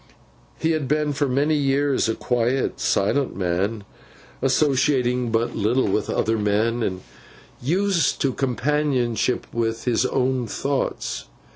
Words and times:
He 0.59 0.71
had 0.71 0.87
been 0.87 1.13
for 1.13 1.27
many 1.27 1.53
years, 1.53 2.09
a 2.09 2.15
quiet 2.15 2.79
silent 2.79 3.35
man, 3.35 3.83
associating 4.41 5.29
but 5.29 5.55
little 5.55 5.87
with 5.87 6.09
other 6.09 6.39
men, 6.39 6.81
and 6.81 7.01
used 7.61 8.19
to 8.21 8.33
companionship 8.33 9.45
with 9.53 9.83
his 9.83 10.07
own 10.07 10.47
thoughts. 10.47 11.25